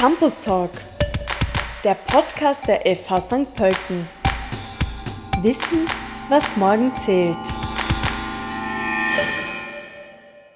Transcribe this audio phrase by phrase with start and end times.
[0.00, 0.70] Campus Talk,
[1.84, 3.54] der Podcast der FH St.
[3.54, 4.08] Pölten.
[5.42, 5.80] Wissen,
[6.30, 7.36] was morgen zählt.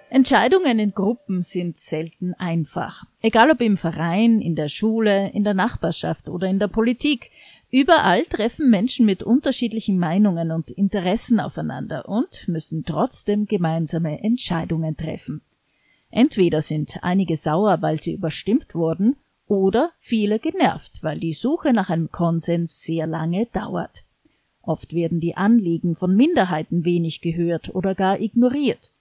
[0.09, 3.05] Entscheidungen in Gruppen sind selten einfach.
[3.21, 7.31] Egal ob im Verein, in der Schule, in der Nachbarschaft oder in der Politik.
[7.71, 15.43] Überall treffen Menschen mit unterschiedlichen Meinungen und Interessen aufeinander und müssen trotzdem gemeinsame Entscheidungen treffen.
[16.11, 21.91] Entweder sind einige sauer, weil sie überstimmt wurden, oder viele genervt, weil die Suche nach
[21.91, 24.05] einem Konsens sehr lange dauert.
[24.63, 28.93] Oft werden die Anliegen von Minderheiten wenig gehört oder gar ignoriert.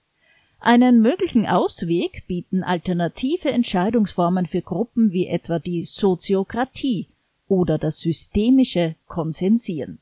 [0.60, 7.08] Einen möglichen Ausweg bieten alternative Entscheidungsformen für Gruppen wie etwa die Soziokratie
[7.48, 9.98] oder das systemische Konsensieren.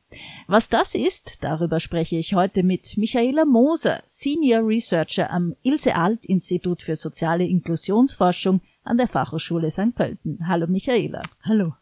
[0.46, 6.26] Was das ist, darüber spreche ich heute mit Michaela Moser, Senior Researcher am Ilse Alt
[6.26, 9.94] Institut für soziale Inklusionsforschung an der Fachhochschule St.
[9.94, 10.46] Pölten.
[10.46, 11.22] Hallo Michaela.
[11.42, 11.74] Hallo.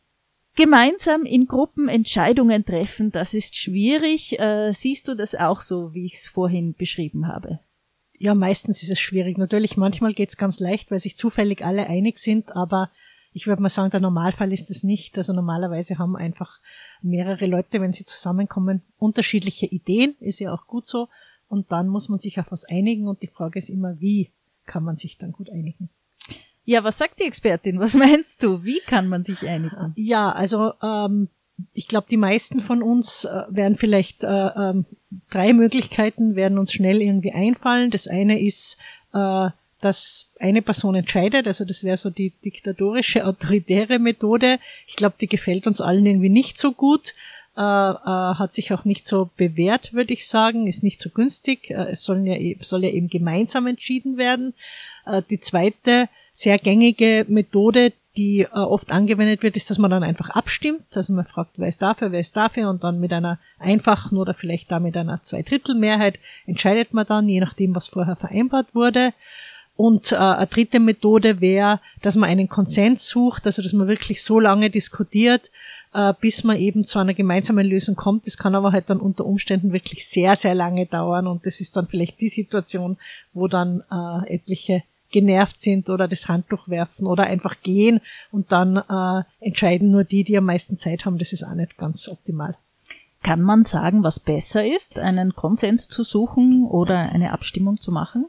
[0.56, 4.38] Gemeinsam in Gruppen Entscheidungen treffen, das ist schwierig.
[4.38, 7.60] Äh, siehst du das auch so, wie ich es vorhin beschrieben habe?
[8.19, 9.38] Ja, meistens ist es schwierig.
[9.38, 12.91] Natürlich, manchmal geht es ganz leicht, weil sich zufällig alle einig sind, aber
[13.32, 15.16] ich würde mal sagen, der Normalfall ist es nicht.
[15.16, 16.58] Also normalerweise haben einfach
[17.00, 21.08] mehrere Leute, wenn sie zusammenkommen, unterschiedliche Ideen, ist ja auch gut so.
[21.48, 24.30] Und dann muss man sich auf was einigen und die Frage ist immer, wie
[24.66, 25.88] kann man sich dann gut einigen?
[26.64, 27.80] Ja, was sagt die Expertin?
[27.80, 28.64] Was meinst du?
[28.64, 29.92] Wie kann man sich einigen?
[29.97, 31.28] Ja, also ähm,
[31.75, 34.84] ich glaube, die meisten von uns äh, werden vielleicht äh, ähm,
[35.31, 37.91] drei Möglichkeiten werden uns schnell irgendwie einfallen.
[37.91, 38.78] Das eine ist,
[39.12, 39.48] äh,
[39.81, 44.58] dass eine Person entscheidet, also das wäre so die diktatorische, autoritäre Methode.
[44.86, 47.14] Ich glaube, die gefällt uns allen irgendwie nicht so gut.
[47.56, 51.70] Äh, äh, hat sich auch nicht so bewährt, würde ich sagen, ist nicht so günstig.
[51.70, 54.55] Äh, es sollen ja, e-, soll ja eben gemeinsam entschieden werden.
[55.05, 60.03] Äh, die zweite sehr gängige Methode, die äh, oft angewendet wird, ist, dass man dann
[60.03, 60.84] einfach abstimmt.
[60.95, 64.34] Also man fragt, wer ist dafür, wer ist dafür und dann mit einer einfachen oder
[64.34, 69.12] vielleicht da mit einer Zweidrittelmehrheit entscheidet man dann, je nachdem, was vorher vereinbart wurde.
[69.77, 74.22] Und äh, eine dritte Methode wäre, dass man einen Konsens sucht, also dass man wirklich
[74.22, 75.50] so lange diskutiert,
[75.94, 78.27] äh, bis man eben zu einer gemeinsamen Lösung kommt.
[78.27, 81.77] Das kann aber halt dann unter Umständen wirklich sehr, sehr lange dauern und das ist
[81.77, 82.99] dann vielleicht die Situation,
[83.33, 88.00] wo dann äh, etliche genervt sind oder das Handtuch werfen oder einfach gehen
[88.31, 91.19] und dann äh, entscheiden nur die, die am meisten Zeit haben.
[91.19, 92.56] Das ist auch nicht ganz optimal.
[93.22, 98.26] Kann man sagen, was besser ist, einen Konsens zu suchen oder eine Abstimmung zu machen?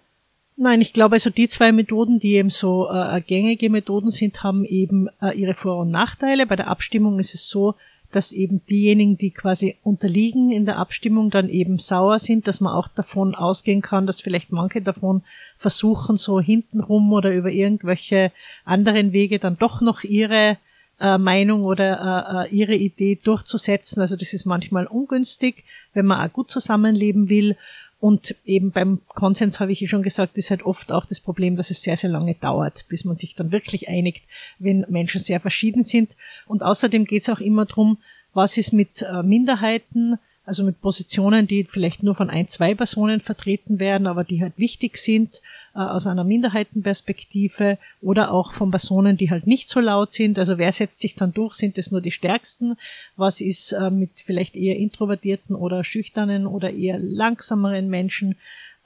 [0.57, 4.65] Nein, ich glaube also die zwei Methoden, die eben so äh, gängige Methoden sind, haben
[4.65, 6.45] eben äh, ihre Vor- und Nachteile.
[6.45, 7.75] Bei der Abstimmung ist es so,
[8.11, 12.73] dass eben diejenigen, die quasi unterliegen in der Abstimmung, dann eben sauer sind, dass man
[12.73, 15.23] auch davon ausgehen kann, dass vielleicht manche davon
[15.61, 18.31] versuchen, so hintenrum oder über irgendwelche
[18.65, 20.57] anderen Wege dann doch noch ihre
[20.99, 24.01] äh, Meinung oder äh, äh ihre Idee durchzusetzen.
[24.01, 25.63] Also das ist manchmal ungünstig,
[25.93, 27.55] wenn man auch gut zusammenleben will.
[27.99, 31.55] Und eben beim Konsens habe ich ja schon gesagt, ist halt oft auch das Problem,
[31.55, 34.23] dass es sehr, sehr lange dauert, bis man sich dann wirklich einigt,
[34.57, 36.09] wenn Menschen sehr verschieden sind.
[36.47, 37.99] Und außerdem geht es auch immer darum,
[38.33, 43.21] was ist mit äh, Minderheiten, also mit Positionen, die vielleicht nur von ein, zwei Personen
[43.21, 45.41] vertreten werden, aber die halt wichtig sind
[45.75, 50.39] äh, aus einer Minderheitenperspektive oder auch von Personen, die halt nicht so laut sind.
[50.39, 51.53] Also wer setzt sich dann durch?
[51.53, 52.75] Sind es nur die Stärksten?
[53.15, 58.35] Was ist äh, mit vielleicht eher introvertierten oder schüchternen oder eher langsameren Menschen?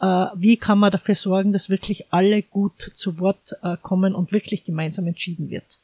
[0.02, 0.06] Äh,
[0.36, 5.08] wie kann man dafür sorgen, dass wirklich alle gut zu Wort kommen und wirklich gemeinsam
[5.08, 5.80] entschieden wird?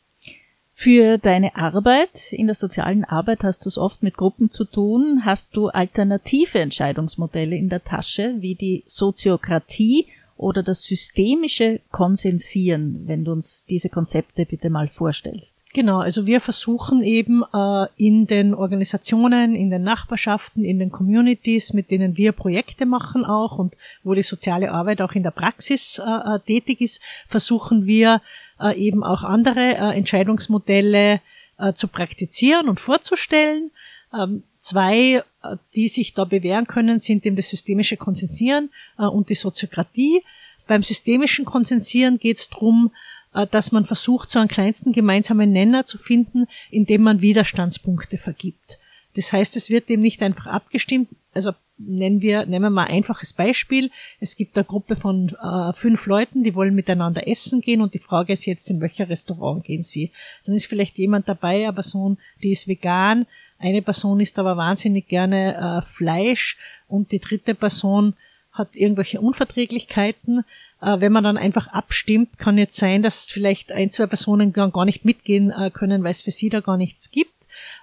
[0.84, 5.22] Für deine Arbeit in der sozialen Arbeit hast du es oft mit Gruppen zu tun.
[5.24, 13.24] Hast du alternative Entscheidungsmodelle in der Tasche, wie die Soziokratie oder das systemische Konsensieren, wenn
[13.24, 15.62] du uns diese Konzepte bitte mal vorstellst?
[15.72, 21.74] Genau, also wir versuchen eben äh, in den Organisationen, in den Nachbarschaften, in den Communities,
[21.74, 26.00] mit denen wir Projekte machen auch und wo die soziale Arbeit auch in der Praxis
[26.00, 28.20] äh, äh tätig ist, versuchen wir
[28.62, 31.22] äh, eben auch andere äh, Entscheidungsmodelle
[31.58, 33.72] äh, zu praktizieren und vorzustellen.
[34.14, 39.30] Ähm, zwei, äh, die sich da bewähren können, sind eben das systemische Konsensieren äh, und
[39.30, 40.24] die Soziokratie.
[40.68, 42.92] Beim systemischen Konsensieren geht es darum,
[43.34, 48.80] äh, dass man versucht, so einen kleinsten gemeinsamen Nenner zu finden, indem man Widerstandspunkte vergibt.
[49.16, 51.52] Das heißt, es wird eben nicht einfach abgestimmt, also
[51.88, 53.92] nennen wir, nehmen wir mal ein einfaches Beispiel.
[54.20, 58.00] Es gibt eine Gruppe von äh, fünf Leuten, die wollen miteinander essen gehen und die
[58.00, 60.12] Frage ist jetzt, in welcher Restaurant gehen sie?
[60.46, 63.26] Dann ist vielleicht jemand dabei, eine Person, die ist vegan,
[63.60, 66.58] eine Person isst aber wahnsinnig gerne äh, Fleisch
[66.88, 68.16] und die dritte Person
[68.52, 70.44] hat irgendwelche Unverträglichkeiten.
[70.82, 74.86] Äh, wenn man dann einfach abstimmt, kann jetzt sein, dass vielleicht ein, zwei Personen gar
[74.86, 77.31] nicht mitgehen äh, können, weil es für sie da gar nichts gibt.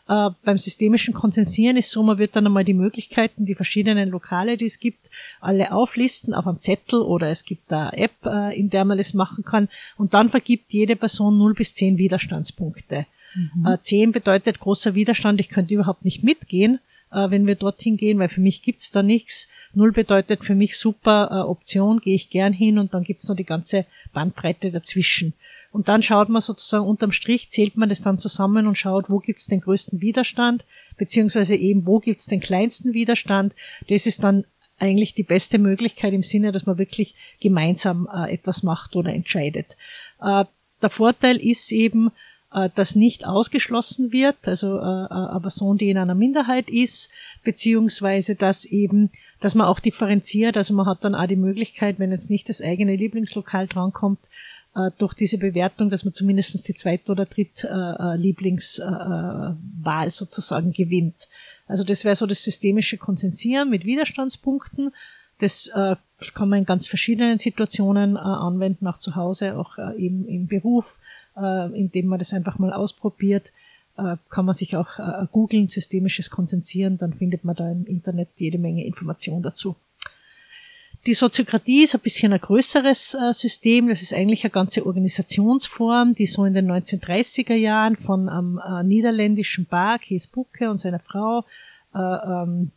[0.08, 4.56] Äh, beim systemischen Konsensieren ist so, man wird dann einmal die Möglichkeiten, die verschiedenen Lokale,
[4.56, 5.04] die es gibt,
[5.40, 9.12] alle auflisten auf einem Zettel oder es gibt da App, äh, in der man das
[9.12, 9.68] machen kann
[9.98, 13.04] und dann vergibt jede Person 0 bis 10 Widerstandspunkte.
[13.34, 13.66] Mhm.
[13.66, 16.80] Äh, 10 bedeutet großer Widerstand, ich könnte überhaupt nicht mitgehen,
[17.12, 19.48] äh, wenn wir dorthin gehen, weil für mich gibt's da nichts.
[19.74, 23.36] Null bedeutet für mich super äh, Option, gehe ich gern hin und dann gibt's noch
[23.36, 23.84] die ganze
[24.14, 25.34] Bandbreite dazwischen.
[25.70, 29.18] Und dann schaut man sozusagen unterm Strich, zählt man das dann zusammen und schaut, wo
[29.18, 30.64] gibt's den größten Widerstand,
[30.96, 33.54] beziehungsweise eben, wo gibt's den kleinsten Widerstand.
[33.88, 34.44] Das ist dann
[34.78, 39.76] eigentlich die beste Möglichkeit im Sinne, dass man wirklich gemeinsam äh, etwas macht oder entscheidet.
[40.20, 40.44] Äh,
[40.80, 42.12] der Vorteil ist eben,
[42.52, 47.10] äh, dass nicht ausgeschlossen wird, also äh, äh, eine Person, die in einer Minderheit ist,
[47.44, 49.10] beziehungsweise dass eben,
[49.40, 52.62] dass man auch differenziert, also man hat dann auch die Möglichkeit, wenn jetzt nicht das
[52.62, 54.18] eigene Lieblingslokal drankommt,
[54.74, 60.72] äh, durch diese Bewertung, dass man zumindest die zweite oder dritte äh, Lieblingswahl äh, sozusagen
[60.72, 61.28] gewinnt.
[61.66, 64.92] Also das wäre so das systemische Konsensieren mit Widerstandspunkten.
[65.38, 65.96] Das äh,
[66.34, 70.46] kann man in ganz verschiedenen Situationen äh, anwenden, auch zu Hause, auch äh, eben im
[70.48, 70.98] Beruf,
[71.36, 73.52] äh, indem man das einfach mal ausprobiert.
[73.96, 78.28] Äh, kann man sich auch äh, googeln, systemisches Konsensieren, dann findet man da im Internet
[78.36, 79.76] jede Menge Informationen dazu.
[81.06, 83.88] Die Soziokratie ist ein bisschen ein größeres äh, System.
[83.88, 88.82] Das ist eigentlich eine ganze Organisationsform, die so in den 1930er Jahren von einem äh,
[88.82, 91.44] niederländischen Bar, Kees Bucke und seiner Frau
[91.94, 92.72] äh, ähm,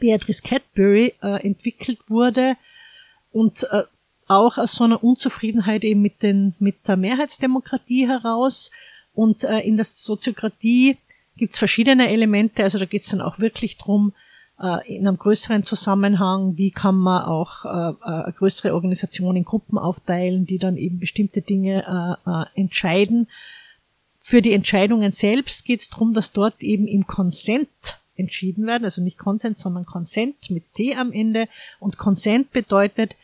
[0.00, 2.56] Beatrice Cadbury entwickelt wurde
[3.32, 3.66] und
[4.26, 8.72] auch aus so einer Unzufriedenheit eben mit, den, mit der Mehrheitsdemokratie heraus.
[9.14, 10.96] Und in der Soziokratie
[11.36, 14.14] gibt es verschiedene Elemente, also da geht es dann auch wirklich drum
[14.86, 20.46] in einem größeren Zusammenhang, wie kann man auch äh, äh, größere Organisation in Gruppen aufteilen,
[20.46, 23.28] die dann eben bestimmte Dinge äh, äh, entscheiden.
[24.20, 27.68] Für die Entscheidungen selbst geht es darum, dass dort eben im Konsent
[28.16, 31.48] entschieden werden, also nicht Konsent, sondern Konsent mit T am Ende.
[31.80, 33.16] Und Konsent bedeutet,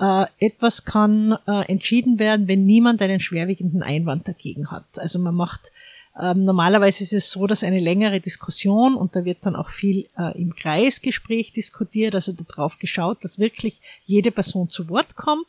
[0.00, 4.86] äh, etwas kann äh, entschieden werden, wenn niemand einen schwerwiegenden Einwand dagegen hat.
[4.96, 5.72] Also man macht
[6.18, 10.08] ähm, normalerweise ist es so, dass eine längere Diskussion und da wird dann auch viel
[10.18, 15.46] äh, im Kreisgespräch diskutiert, also darauf geschaut, dass wirklich jede Person zu Wort kommt.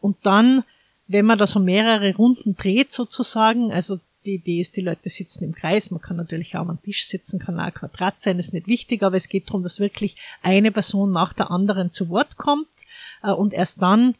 [0.00, 0.64] Und dann,
[1.06, 5.44] wenn man da so mehrere Runden dreht sozusagen, also die Idee ist, die Leute sitzen
[5.44, 8.52] im Kreis, man kann natürlich auch am Tisch sitzen, kann auch ein Quadrat sein, ist
[8.52, 12.36] nicht wichtig, aber es geht darum, dass wirklich eine Person nach der anderen zu Wort
[12.36, 12.68] kommt.
[13.22, 14.16] Äh, und erst dann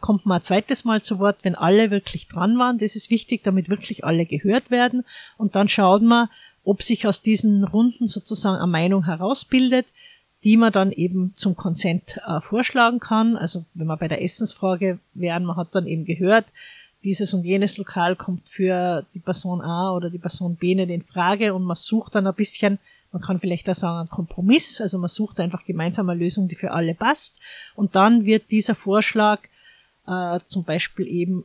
[0.00, 2.78] kommt man ein zweites Mal zu Wort, wenn alle wirklich dran waren.
[2.78, 5.04] Das ist wichtig, damit wirklich alle gehört werden.
[5.38, 6.28] Und dann schaut man,
[6.64, 9.86] ob sich aus diesen Runden sozusagen eine Meinung herausbildet,
[10.44, 13.36] die man dann eben zum Konsent äh, vorschlagen kann.
[13.36, 16.46] Also wenn man bei der Essensfrage wären, man hat dann eben gehört,
[17.04, 21.02] dieses und jenes Lokal kommt für die Person A oder die Person B nicht in
[21.02, 22.78] Frage und man sucht dann ein bisschen,
[23.10, 26.54] man kann vielleicht auch sagen, einen Kompromiss, also man sucht einfach gemeinsam eine Lösung, die
[26.54, 27.40] für alle passt
[27.74, 29.40] und dann wird dieser Vorschlag
[30.12, 31.44] äh, zum Beispiel eben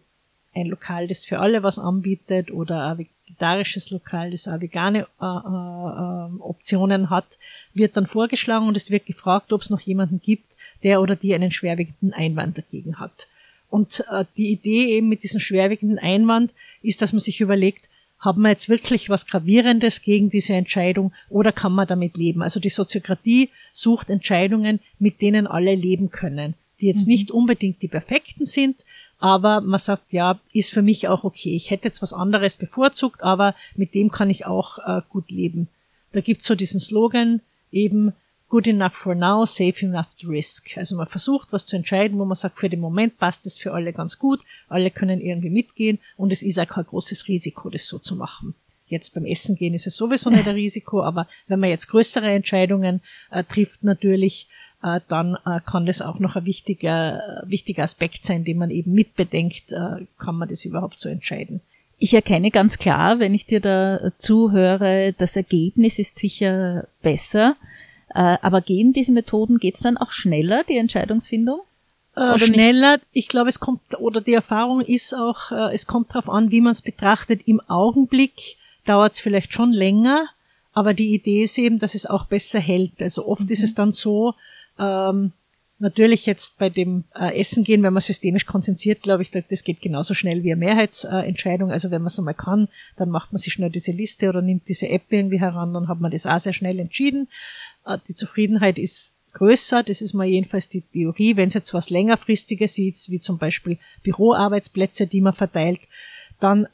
[0.53, 5.25] ein Lokal, das für alle was anbietet oder ein vegetarisches Lokal, das auch vegane äh,
[5.25, 7.25] äh, Optionen hat,
[7.73, 10.45] wird dann vorgeschlagen und es wird gefragt, ob es noch jemanden gibt,
[10.83, 13.27] der oder die einen schwerwiegenden Einwand dagegen hat.
[13.69, 17.85] Und äh, die Idee eben mit diesem schwerwiegenden Einwand ist, dass man sich überlegt,
[18.19, 22.41] haben wir jetzt wirklich was Gravierendes gegen diese Entscheidung oder kann man damit leben?
[22.41, 27.11] Also die Soziokratie sucht Entscheidungen, mit denen alle leben können die jetzt mhm.
[27.13, 28.77] nicht unbedingt die perfekten sind,
[29.19, 31.55] aber man sagt, ja, ist für mich auch okay.
[31.55, 35.67] Ich hätte jetzt was anderes bevorzugt, aber mit dem kann ich auch äh, gut leben.
[36.11, 37.41] Da gibt's so diesen Slogan
[37.71, 38.13] eben
[38.49, 40.77] good enough for now, safe enough to risk.
[40.77, 43.73] Also man versucht was zu entscheiden, wo man sagt, für den Moment passt es für
[43.73, 47.87] alle ganz gut, alle können irgendwie mitgehen und es ist auch kein großes Risiko, das
[47.87, 48.55] so zu machen.
[48.87, 52.31] Jetzt beim Essen gehen ist es sowieso nicht ein Risiko, aber wenn man jetzt größere
[52.31, 54.47] Entscheidungen äh, trifft natürlich,
[54.81, 59.71] dann äh, kann das auch noch ein wichtiger, wichtiger Aspekt sein, den man eben mitbedenkt,
[59.71, 61.61] äh, kann man das überhaupt so entscheiden.
[61.97, 67.55] Ich erkenne ganz klar, wenn ich dir da zuhöre, das Ergebnis ist sicher besser.
[68.09, 71.59] Aber gehen diese Methoden, geht's dann auch schneller, die Entscheidungsfindung?
[72.15, 73.05] Oder schneller, nicht?
[73.13, 76.71] ich glaube, es kommt, oder die Erfahrung ist auch, es kommt darauf an, wie man
[76.71, 77.41] es betrachtet.
[77.47, 80.27] Im Augenblick dauert es vielleicht schon länger,
[80.73, 83.01] aber die Idee ist eben, dass es auch besser hält.
[83.01, 83.49] Also oft mhm.
[83.49, 84.35] ist es dann so,
[84.79, 85.31] ähm,
[85.79, 89.81] natürlich jetzt bei dem äh, Essen gehen, wenn man systemisch konzentriert, glaube ich, das geht
[89.81, 91.71] genauso schnell wie eine Mehrheitsentscheidung.
[91.71, 94.67] also wenn man es einmal kann, dann macht man sich schnell diese Liste oder nimmt
[94.67, 97.27] diese App irgendwie heran, dann hat man das auch sehr schnell entschieden.
[97.85, 99.83] Äh, die Zufriedenheit ist größer.
[99.83, 101.35] Das ist mal jedenfalls die Theorie.
[101.35, 105.81] Wenn es jetzt was längerfristiges ist, wie zum Beispiel Büroarbeitsplätze, die man verteilt,
[106.39, 106.67] dann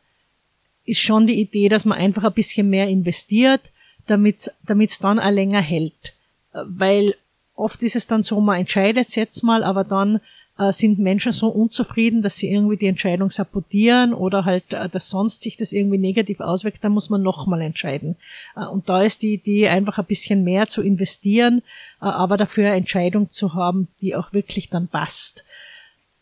[0.86, 3.62] ist schon die Idee, dass man einfach ein bisschen mehr investiert,
[4.08, 6.14] damit damit es dann auch länger hält.
[6.54, 7.16] Weil
[7.56, 10.20] oft ist es dann so, man entscheidet jetzt mal, aber dann
[10.58, 15.10] äh, sind Menschen so unzufrieden, dass sie irgendwie die Entscheidung sabotieren oder halt, äh, dass
[15.10, 18.16] sonst sich das irgendwie negativ auswirkt, dann muss man nochmal entscheiden.
[18.56, 21.64] Äh, und da ist die Idee, einfach ein bisschen mehr zu investieren,
[22.02, 25.46] äh, aber dafür eine Entscheidung zu haben, die auch wirklich dann passt.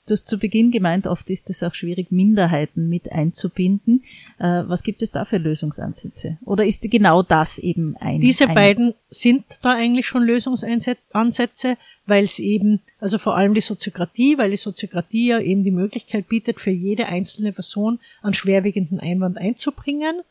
[0.07, 4.03] Du hast zu Beginn gemeint, oft ist es auch schwierig, Minderheiten mit einzubinden.
[4.39, 6.37] Äh, was gibt es da für Lösungsansätze?
[6.43, 8.19] Oder ist genau das eben ein?
[8.19, 11.77] Diese ein beiden sind da eigentlich schon Lösungsansätze,
[12.07, 16.27] weil es eben, also vor allem die Soziokratie, weil die Soziokratie ja eben die Möglichkeit
[16.27, 20.21] bietet, für jede einzelne Person einen schwerwiegenden Einwand einzubringen.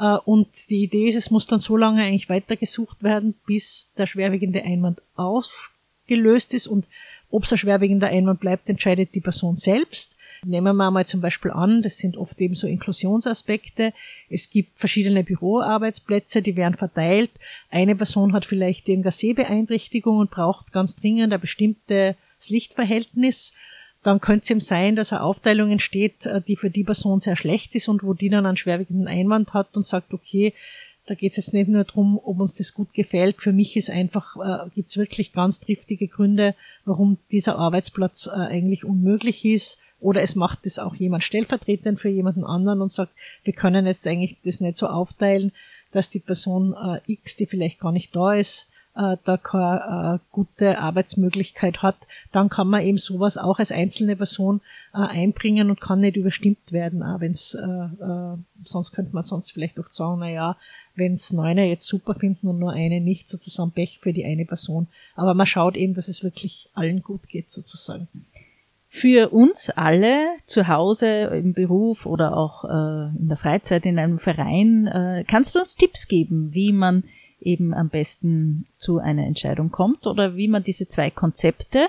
[0.00, 4.06] Äh, und die Idee ist, es muss dann so lange eigentlich weitergesucht werden, bis der
[4.06, 6.88] schwerwiegende Einwand ausgelöst ist und
[7.32, 10.16] ob es ein schwerwiegender Einwand bleibt, entscheidet die Person selbst.
[10.44, 13.92] Nehmen wir mal zum Beispiel an, das sind oft eben so Inklusionsaspekte.
[14.28, 17.30] Es gibt verschiedene Büroarbeitsplätze, die werden verteilt.
[17.70, 22.16] Eine Person hat vielleicht irgendeine Sehbeeinträchtigung und braucht ganz dringend ein bestimmtes
[22.48, 23.54] Lichtverhältnis.
[24.02, 27.36] Dann könnte es eben sein, dass eine Aufteilung entsteht, äh, die für die Person sehr
[27.36, 30.54] schlecht ist und wo die dann einen schwerwiegenden Einwand hat und sagt, okay,
[31.06, 33.40] da geht es jetzt nicht nur darum, ob uns das gut gefällt.
[33.40, 36.54] Für mich ist einfach, äh, gibt es wirklich ganz triftige Gründe,
[36.84, 39.80] warum dieser Arbeitsplatz äh, eigentlich unmöglich ist.
[40.00, 43.12] Oder es macht es auch jemand stellvertretend für jemanden anderen und sagt,
[43.44, 45.52] wir können jetzt eigentlich das nicht so aufteilen,
[45.92, 50.26] dass die Person äh, X, die vielleicht gar nicht da ist, äh, da keine äh,
[50.30, 51.96] gute Arbeitsmöglichkeit hat,
[52.30, 54.60] dann kann man eben sowas auch als einzelne Person
[54.94, 59.52] äh, einbringen und kann nicht überstimmt werden, auch wenn's, äh, äh, sonst könnte man sonst
[59.52, 60.56] vielleicht auch sagen, na ja,
[60.94, 64.88] wenn's Neuner jetzt super finden und nur eine nicht, sozusagen Pech für die eine Person.
[65.16, 68.08] Aber man schaut eben, dass es wirklich allen gut geht, sozusagen.
[68.94, 74.18] Für uns alle zu Hause, im Beruf oder auch äh, in der Freizeit in einem
[74.18, 77.04] Verein, äh, kannst du uns Tipps geben, wie man
[77.44, 81.88] eben am besten zu einer Entscheidung kommt oder wie man diese zwei Konzepte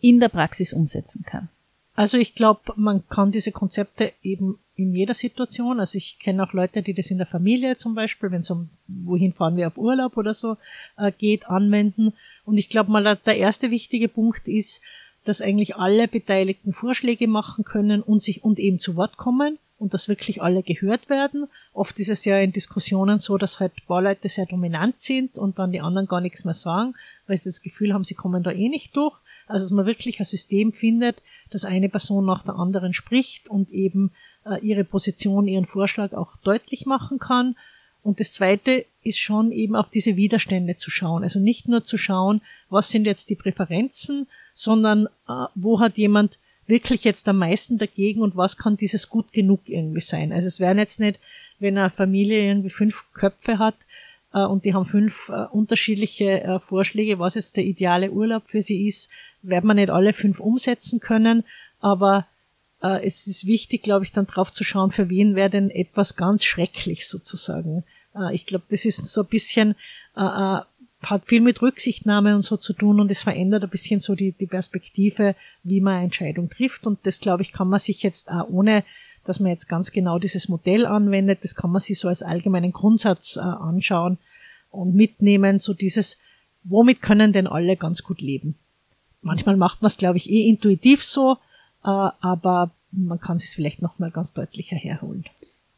[0.00, 1.48] in der Praxis umsetzen kann.
[1.94, 6.52] Also ich glaube, man kann diese Konzepte eben in jeder Situation, also ich kenne auch
[6.52, 9.78] Leute, die das in der Familie zum Beispiel, wenn es um wohin fahren wir auf
[9.78, 10.56] Urlaub oder so
[10.96, 12.12] äh, geht, anwenden.
[12.44, 14.82] Und ich glaube mal, der erste wichtige Punkt ist,
[15.24, 19.92] dass eigentlich alle Beteiligten Vorschläge machen können und sich und eben zu Wort kommen und
[19.92, 21.46] dass wirklich alle gehört werden.
[21.74, 25.72] Oft ist es ja in Diskussionen so, dass halt Bauleute sehr dominant sind und dann
[25.72, 26.94] die anderen gar nichts mehr sagen,
[27.26, 29.14] weil sie das Gefühl haben, sie kommen da eh nicht durch.
[29.46, 33.70] Also dass man wirklich ein System findet, dass eine Person nach der anderen spricht und
[33.72, 34.12] eben
[34.46, 37.54] äh, ihre Position, ihren Vorschlag auch deutlich machen kann.
[38.02, 41.24] Und das Zweite ist schon eben auf diese Widerstände zu schauen.
[41.24, 46.38] Also nicht nur zu schauen, was sind jetzt die Präferenzen, sondern äh, wo hat jemand
[46.66, 50.32] wirklich jetzt am meisten dagegen und was kann dieses gut genug irgendwie sein.
[50.32, 51.20] Also es wäre jetzt nicht,
[51.58, 53.76] wenn eine Familie irgendwie fünf Köpfe hat
[54.32, 58.62] äh, und die haben fünf äh, unterschiedliche äh, Vorschläge, was jetzt der ideale Urlaub für
[58.62, 59.10] sie ist,
[59.42, 61.44] werden wir nicht alle fünf umsetzen können,
[61.80, 62.26] aber
[62.82, 66.16] äh, es ist wichtig, glaube ich, dann drauf zu schauen, für wen wäre denn etwas
[66.16, 67.84] ganz schrecklich sozusagen.
[68.14, 69.74] Äh, ich glaube, das ist so ein bisschen
[70.16, 70.60] äh
[71.10, 74.32] hat viel mit Rücksichtnahme und so zu tun und es verändert ein bisschen so die,
[74.32, 76.86] die Perspektive, wie man eine Entscheidung trifft.
[76.86, 78.84] Und das, glaube ich, kann man sich jetzt auch ohne,
[79.24, 82.72] dass man jetzt ganz genau dieses Modell anwendet, das kann man sich so als allgemeinen
[82.72, 84.18] Grundsatz äh, anschauen
[84.70, 86.20] und mitnehmen, so dieses,
[86.62, 88.56] womit können denn alle ganz gut leben?
[89.22, 91.38] Manchmal macht man es, glaube ich, eh intuitiv so,
[91.84, 95.24] äh, aber man kann es vielleicht nochmal ganz deutlicher herholen.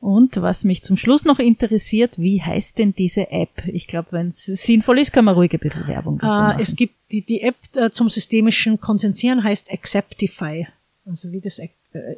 [0.06, 3.66] Und was mich zum Schluss noch interessiert, wie heißt denn diese App?
[3.66, 6.60] Ich glaube, wenn es sinnvoll ist, kann man ruhig ein bisschen Werbung dafür machen.
[6.60, 10.68] Es gibt die, die App äh, zum systemischen Konsensieren heißt Acceptify.
[11.06, 11.70] Also wie das äh,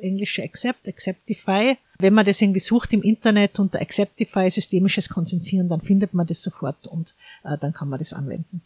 [0.02, 1.78] englische Accept, Acceptify.
[1.98, 6.42] Wenn man das irgendwie sucht im Internet unter Acceptify systemisches Konsensieren, dann findet man das
[6.42, 8.60] sofort und äh, dann kann man das anwenden.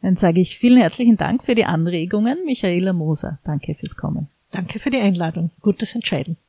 [0.00, 3.38] Dann sage ich vielen herzlichen Dank für die Anregungen, Michaela Moser.
[3.44, 4.28] Danke fürs Kommen.
[4.50, 5.50] Danke für die Einladung.
[5.60, 6.38] Gutes Entscheiden.